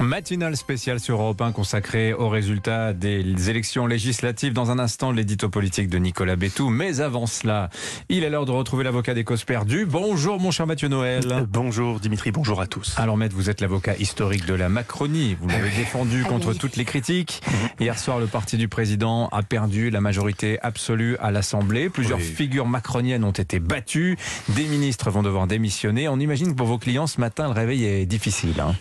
[0.00, 4.52] Matinale spéciale sur Europe 1 consacrée aux résultats des élections législatives.
[4.52, 6.68] Dans un instant, l'édito politique de Nicolas Bétou.
[6.68, 7.70] Mais avant cela,
[8.08, 9.86] il est l'heure de retrouver l'avocat des causes perdues.
[9.86, 11.24] Bonjour mon cher Mathieu Noël.
[11.30, 12.94] Euh, bonjour Dimitri, bonjour à tous.
[12.98, 15.36] Alors maître, vous êtes l'avocat historique de la Macronie.
[15.40, 17.42] Vous l'avez défendu contre toutes les critiques.
[17.80, 21.88] Hier soir, le parti du président a perdu la majorité absolue à l'Assemblée.
[21.88, 24.18] Plusieurs figures macroniennes ont été battues.
[24.50, 26.08] Des ministres vont devoir démissionner.
[26.08, 28.60] On imagine que pour vos clients, ce matin, le réveil est difficile.
[28.60, 28.74] Hein.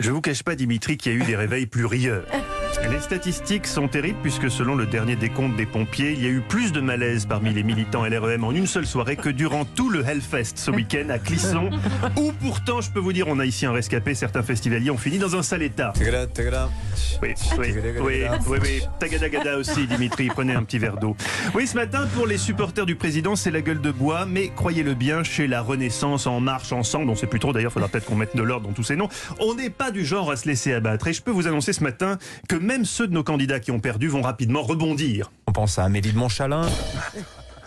[0.00, 2.24] Je vous cache pas, Dimitri, qu'il y a eu des réveils plus rieurs.
[2.92, 6.42] Les statistiques sont terribles puisque selon le dernier décompte des pompiers, il y a eu
[6.42, 10.04] plus de malaise parmi les militants LREM en une seule soirée que durant tout le
[10.06, 11.70] Hellfest ce week-end à Clisson,
[12.18, 15.16] où pourtant, je peux vous dire, on a ici un rescapé, certains festivaliers ont fini
[15.16, 15.94] dans un sale état.
[15.96, 16.08] Oui,
[17.22, 18.82] oui, oui, oui, oui.
[19.00, 21.16] Tagadagada aussi, Dimitri, prenez un petit verre d'eau.
[21.54, 24.92] Oui, ce matin, pour les supporters du président, c'est la gueule de bois, mais croyez-le
[24.92, 28.16] bien, chez la Renaissance En Marche Ensemble, on sait plus trop d'ailleurs, faudra peut-être qu'on
[28.16, 29.08] mette de l'ordre dans tous ces noms,
[29.40, 31.08] on n'est pas du genre à se laisser abattre.
[31.08, 32.18] Et je peux vous annoncer ce matin
[32.50, 35.30] que même ceux de nos candidats qui ont perdu vont rapidement rebondir.
[35.46, 36.62] On pense à Amélie de Montchalin.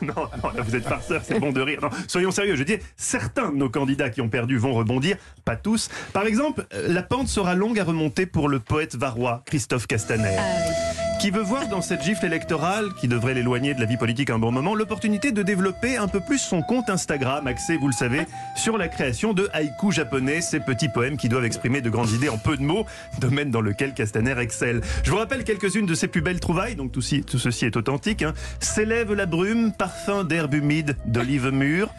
[0.02, 0.14] Non,
[0.44, 1.80] non, vous êtes farceur, c'est bon de rire.
[1.82, 5.56] Non, soyons sérieux, je dis, certains de nos candidats qui ont perdu vont rebondir, pas
[5.56, 5.90] tous.
[6.12, 10.36] Par exemple, euh, la pente sera longue à remonter pour le poète varois Christophe Castaner.
[10.38, 14.30] Ah qui veut voir dans cette gifle électorale, qui devrait l'éloigner de la vie politique
[14.30, 17.94] un bon moment, l'opportunité de développer un peu plus son compte Instagram, axé, vous le
[17.94, 22.12] savez, sur la création de haïkus japonais, ces petits poèmes qui doivent exprimer de grandes
[22.12, 22.86] idées en peu de mots,
[23.20, 24.82] domaine dans lequel Castaner excelle.
[25.04, 28.24] Je vous rappelle quelques-unes de ses plus belles trouvailles, donc tout, ceci est authentique.
[28.24, 28.34] Hein.
[28.60, 31.90] S'élève la brume, parfum d'herbe humide, d'olive mûre.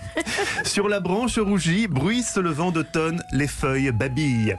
[0.65, 4.57] Sur la branche rougie, bruisse le vent d'automne, les feuilles babillent.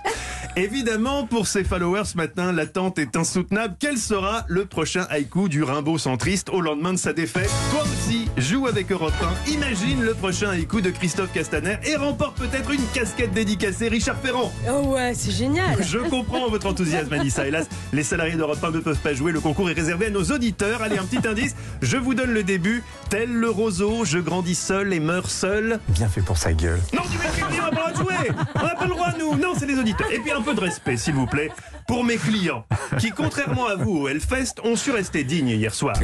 [0.57, 3.75] Évidemment, pour ses followers ce matin, l'attente est insoutenable.
[3.79, 7.51] Quel sera le prochain haïku du Rimbaud centriste au lendemain de sa défaite?
[7.69, 9.13] Toi aussi, joue avec Europe
[9.47, 9.51] 1.
[9.51, 14.51] Imagine le prochain haïku de Christophe Castaner et remporte peut-être une casquette dédicacée Richard Ferrand.
[14.67, 15.77] Oh ouais, c'est génial.
[15.83, 17.45] Je comprends votre enthousiasme, Anissa.
[17.47, 19.31] Hélas, les salariés d'Europe 1 ne peuvent pas jouer.
[19.31, 20.81] Le concours est réservé à nos auditeurs.
[20.81, 21.55] Allez, un petit indice.
[21.83, 22.83] Je vous donne le début.
[23.11, 25.79] Tel le roseau, je grandis seul et meurs seul.
[25.89, 26.81] Bien fait pour sa gueule.
[26.93, 28.31] Non, tu on n'a pas le droit de jouer.
[28.55, 29.35] On n'a pas le droit, nous.
[29.37, 30.11] Non, c'est les auditeurs.
[30.11, 31.51] Et puis un peu de respect, s'il vous plaît,
[31.87, 32.65] pour mes clients,
[32.99, 35.95] qui, contrairement à vous au Hellfest, ont su rester dignes hier soir.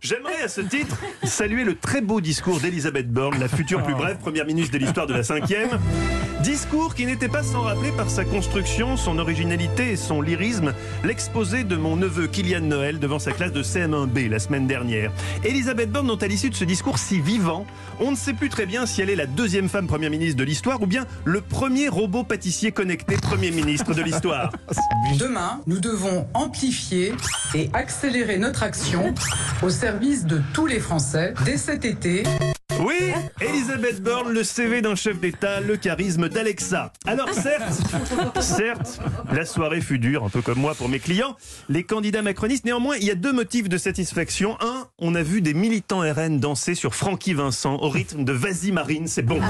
[0.00, 4.18] J'aimerais à ce titre saluer le très beau discours d'Elisabeth Borne, la future plus brève
[4.18, 5.70] première ministre de l'histoire de la cinquième.
[6.42, 10.72] Discours qui n'était pas sans rappeler par sa construction, son originalité et son lyrisme
[11.04, 15.12] l'exposé de mon neveu Kylian Noël devant sa classe de CM1B la semaine dernière.
[15.44, 17.66] Elisabeth Borne, dont à l'issue de ce discours si vivant,
[18.00, 20.44] on ne sait plus très bien si elle est la deuxième femme première ministre de
[20.44, 24.50] l'histoire ou bien le premier robot pâtissier connecté premier ministre de l'histoire.
[25.18, 27.12] Demain, nous devons amplifier
[27.54, 29.14] et accélérer notre action
[29.62, 32.22] au service de tous les Français dès cet été.
[32.80, 36.92] Oui, Elisabeth Borne, le CV d'un chef d'État, le charisme d'Alexa.
[37.06, 37.80] Alors certes,
[38.40, 39.00] certes,
[39.32, 41.36] la soirée fut dure, un peu comme moi pour mes clients,
[41.68, 42.64] les candidats macronistes.
[42.64, 44.56] Néanmoins, il y a deux motifs de satisfaction.
[44.60, 48.72] Un, on a vu des militants RN danser sur Francky Vincent au rythme de Vas-y
[48.72, 49.40] Marine, c'est bon.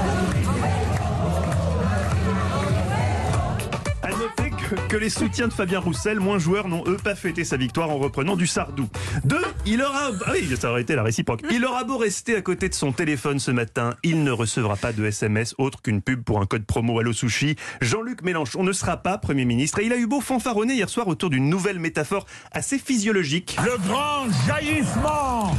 [4.75, 7.97] Que les soutiens de Fabien Roussel, moins joueurs, n'ont eux pas fêté sa victoire en
[7.97, 8.87] reprenant du Sardou.
[9.23, 11.41] Deux, il aura, ah oui, ça aurait été la réciproque.
[11.51, 14.93] Il aura beau rester à côté de son téléphone ce matin, il ne recevra pas
[14.93, 17.55] de SMS autre qu'une pub pour un code promo à Sushi.
[17.81, 21.07] Jean-Luc Mélenchon ne sera pas Premier ministre et il a eu beau fanfaronner hier soir
[21.07, 23.57] autour d'une nouvelle métaphore assez physiologique.
[23.63, 25.55] Le grand jaillissement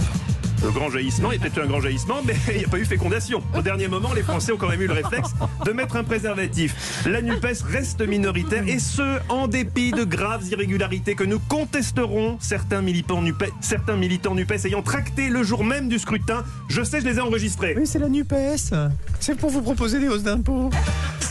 [0.63, 2.85] le grand jaillissement, a peut-être eu un grand jaillissement, mais il n'y a pas eu
[2.85, 3.43] fécondation.
[3.57, 5.31] Au dernier moment, les Français ont quand même eu le réflexe
[5.65, 7.05] de mettre un préservatif.
[7.07, 12.83] La NUPES reste minoritaire et ce, en dépit de graves irrégularités que nous contesterons, certains
[12.83, 16.45] militants NUPES, certains militants NUPES ayant tracté le jour même du scrutin.
[16.69, 17.75] Je sais, je les ai enregistrés.
[17.77, 18.75] Oui, c'est la NUPES.
[19.21, 20.71] C'est pour vous proposer des hausses d'impôts.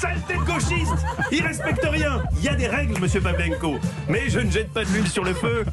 [0.01, 3.77] Saleté de gauchiste Il respecte rien Il y a des règles, monsieur Pavlenko.
[4.09, 5.63] Mais je ne jette pas de l'huile sur le feu.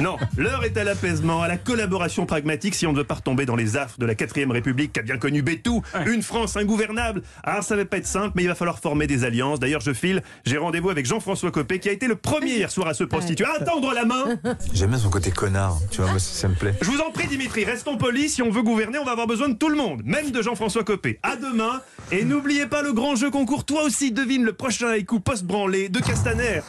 [0.00, 3.46] Non, l'heure est à l'apaisement, à la collaboration pragmatique si on ne veut pas retomber
[3.46, 7.22] dans les affres de la 4ème République qu'a bien connu Bétou, une France ingouvernable.
[7.42, 9.58] Alors ça va pas être simple, mais il va falloir former des alliances.
[9.58, 12.86] D'ailleurs, je file, j'ai rendez-vous avec Jean-François Copé qui a été le premier hier soir
[12.86, 13.44] à se prostituer.
[13.44, 14.24] À attendre la main
[14.72, 16.74] J'aime bien son côté connard, tu vois, moi ça me plaît.
[16.80, 19.48] Je vous en prie Dimitri, restons polis, si on veut gouverner, on va avoir besoin
[19.48, 21.18] de tout le monde, même de Jean-François Copé.
[21.24, 21.80] À demain,
[22.12, 26.00] et n'oubliez pas le grand jeu concours, toi aussi devine le prochain haïku post-branlé de
[26.00, 26.60] Castaner.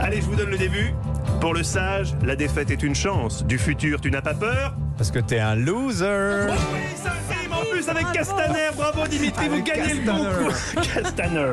[0.00, 0.92] Allez, je vous donne le début.
[1.40, 3.44] Pour le sage, la défaite est une chance.
[3.44, 6.46] Du futur, tu n'as pas peur Parce que t'es un loser.
[6.48, 7.12] oui, ça
[7.58, 10.28] En plus avec Castaner, bravo Dimitri, vous gagnez le Castaner.
[10.28, 10.82] concours.
[10.94, 11.52] Castaner.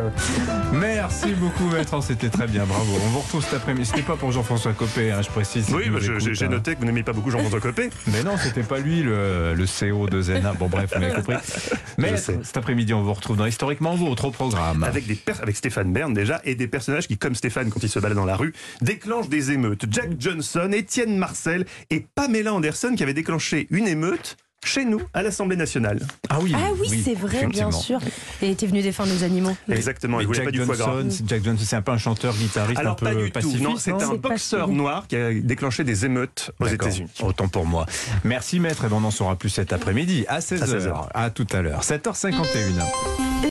[0.73, 2.01] Merci beaucoup, maître.
[2.03, 2.65] C'était très bien.
[2.65, 2.91] Bravo.
[3.05, 3.85] On vous retrouve cet après-midi.
[3.85, 5.67] C'était pas pour Jean-François Copé, hein, je précise.
[5.73, 6.49] Oui, bah, j'ai hein.
[6.49, 7.89] noté que vous n'aimez pas beaucoup Jean-François Copé.
[8.07, 10.53] Mais non, c'était pas lui le, le CO de Zena.
[10.53, 11.35] Bon, bref, vous l'avez compris.
[11.97, 14.83] Mais cet après-midi, on vous retrouve dans Historiquement Vôtre au programme.
[14.83, 17.99] Avec, des avec Stéphane Bern déjà, et des personnages qui, comme Stéphane quand il se
[17.99, 19.85] balade dans la rue, déclenchent des émeutes.
[19.89, 25.23] Jack Johnson, Étienne Marcel et Pamela Anderson qui avaient déclenché une émeute chez nous à
[25.23, 25.99] l'Assemblée nationale.
[26.29, 27.99] Ah oui, Ah oui, c'est vrai, bien sûr.
[28.41, 29.55] Et était venu défendre nos animaux.
[29.69, 30.91] Exactement, il voulait Jack pas du foie gras.
[30.93, 33.63] Johnson, Jack Johnson, c'est un peu un chanteur guitariste Alors un peu pas du tout,
[33.63, 36.67] non, c'est un boxeur noir qui a déclenché des émeutes aux.
[36.67, 37.09] États-Unis.
[37.21, 37.85] Autant pour moi.
[38.23, 40.65] Merci maître, et ben, on en saura plus cet après-midi à 16h.
[40.65, 41.07] 16h.
[41.13, 41.81] À tout à l'heure.
[41.81, 43.35] 7h51.